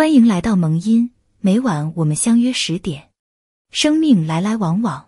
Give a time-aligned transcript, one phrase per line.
[0.00, 3.10] 欢迎来到萌音，每晚我们相约十点。
[3.70, 5.06] 生命来来往往，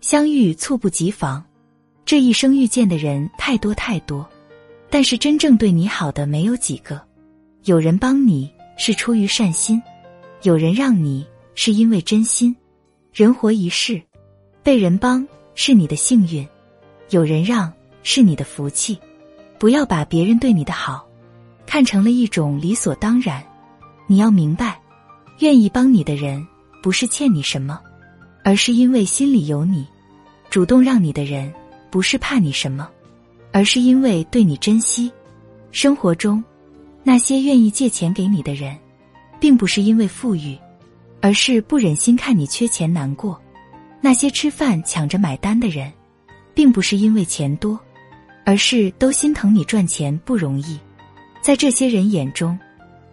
[0.00, 1.44] 相遇猝不及防。
[2.04, 4.28] 这一生遇见的人太多太多，
[4.90, 7.00] 但是真正对你好的没有几个。
[7.62, 9.80] 有人帮你是出于善心，
[10.42, 11.24] 有人让你
[11.54, 12.56] 是因为真心。
[13.12, 14.02] 人活一世，
[14.64, 15.24] 被人帮
[15.54, 16.44] 是你的幸运，
[17.10, 17.72] 有人让
[18.02, 18.98] 是你的福气。
[19.60, 21.08] 不要把别人对你的好
[21.64, 23.40] 看成了一种理所当然。
[24.06, 24.80] 你要明白，
[25.40, 26.46] 愿意帮你的人
[26.82, 27.80] 不是欠你什么，
[28.44, 29.84] 而是因为心里有你；
[30.50, 31.52] 主动让你的人
[31.90, 32.88] 不是怕你什么，
[33.52, 35.10] 而是因为对你珍惜。
[35.70, 36.42] 生活中，
[37.02, 38.76] 那些愿意借钱给你的人，
[39.40, 40.56] 并不是因为富裕，
[41.20, 43.34] 而是不忍心看你缺钱难过；
[44.00, 45.90] 那些吃饭抢着买单的人，
[46.52, 47.80] 并不是因为钱多，
[48.44, 50.78] 而是都心疼你赚钱不容易。
[51.40, 52.58] 在这些人眼中，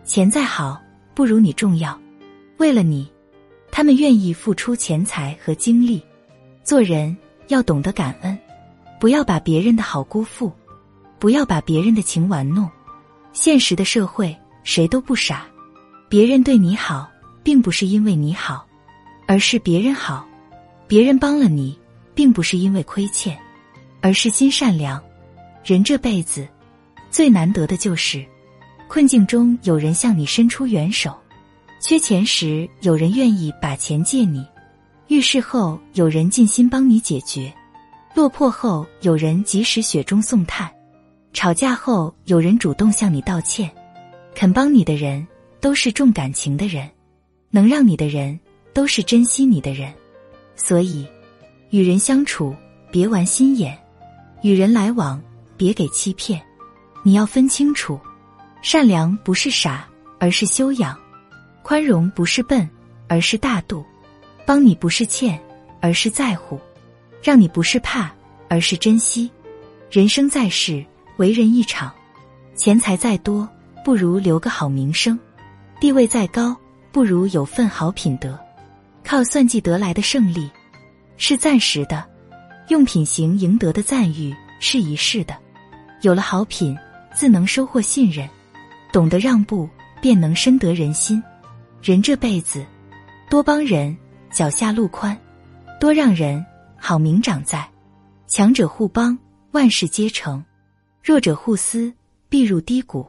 [0.03, 0.80] 钱再好
[1.13, 1.99] 不如你重要，
[2.57, 3.11] 为了你，
[3.71, 6.01] 他们愿意付出钱财和精力。
[6.63, 7.15] 做人
[7.47, 8.37] 要懂得感恩，
[8.99, 10.51] 不要把别人的好辜负，
[11.19, 12.69] 不要把别人的情玩弄。
[13.33, 15.45] 现实的社会谁都不傻，
[16.07, 17.09] 别人对你好，
[17.43, 18.65] 并不是因为你好，
[19.27, 20.25] 而是别人好；
[20.87, 21.77] 别人帮了你，
[22.13, 23.37] 并不是因为亏欠，
[24.01, 25.01] 而是心善良。
[25.63, 26.47] 人这辈子
[27.09, 28.25] 最难得的就是。
[28.91, 31.17] 困境中有人向你伸出援手，
[31.79, 34.45] 缺钱时有人愿意把钱借你，
[35.07, 37.53] 遇事后有人尽心帮你解决，
[38.13, 40.69] 落魄后有人及时雪中送炭，
[41.31, 43.71] 吵架后有人主动向你道歉，
[44.35, 45.25] 肯帮你的人
[45.61, 46.85] 都是重感情的人，
[47.49, 48.37] 能让你的人
[48.73, 49.89] 都是珍惜你的人。
[50.57, 51.07] 所以，
[51.69, 52.53] 与人相处
[52.91, 53.79] 别玩心眼，
[54.41, 55.23] 与人来往
[55.55, 56.41] 别给欺骗，
[57.03, 57.97] 你要分清楚。
[58.61, 59.87] 善良不是傻，
[60.19, 60.95] 而是修养；
[61.63, 62.69] 宽容不是笨，
[63.07, 63.83] 而是大度；
[64.45, 65.39] 帮你不是欠，
[65.79, 66.59] 而是在乎；
[67.23, 68.11] 让你不是怕，
[68.47, 69.31] 而是珍惜。
[69.89, 70.85] 人生在世，
[71.17, 71.91] 为人一场，
[72.55, 73.49] 钱财再多
[73.83, 75.17] 不如留个好名声；
[75.79, 76.55] 地位再高
[76.91, 78.39] 不如有份好品德。
[79.03, 80.49] 靠算计得来的胜利
[81.17, 82.05] 是暂时的，
[82.67, 85.35] 用品行赢得的赞誉是一世的。
[86.03, 86.77] 有了好品，
[87.11, 88.29] 自能收获信任。
[88.91, 89.69] 懂得让步，
[90.01, 91.21] 便能深得人心。
[91.81, 92.65] 人这辈子，
[93.29, 93.95] 多帮人，
[94.31, 95.15] 脚下路宽；
[95.79, 96.45] 多让人，
[96.77, 97.67] 好名长在。
[98.27, 99.17] 强者互帮，
[99.51, 100.43] 万事皆成；
[101.03, 101.93] 弱者互撕，
[102.29, 103.05] 必入低谷。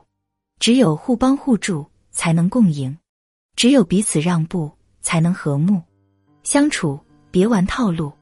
[0.58, 2.96] 只有互帮互助，才能共赢；
[3.56, 5.82] 只有彼此让步，才能和睦。
[6.44, 6.98] 相处
[7.30, 8.12] 别玩套路，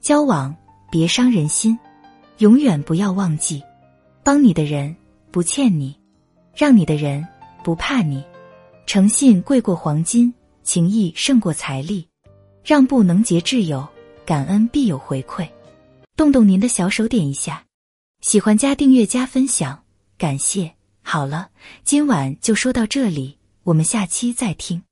[0.00, 0.54] 交往
[0.90, 1.78] 别伤人心。
[2.38, 3.62] 永远不要忘记，
[4.24, 4.96] 帮你的人
[5.30, 5.96] 不欠你。
[6.54, 7.26] 让你的人
[7.64, 8.22] 不怕你，
[8.86, 10.32] 诚信贵过黄金，
[10.62, 12.06] 情义胜过财力，
[12.64, 13.86] 让步能结挚友，
[14.26, 15.48] 感恩必有回馈。
[16.16, 17.64] 动动您的小手点一下，
[18.20, 19.82] 喜欢加订阅加分享，
[20.18, 20.70] 感谢。
[21.02, 21.48] 好了，
[21.82, 24.82] 今晚就说到这里，我们下期再听。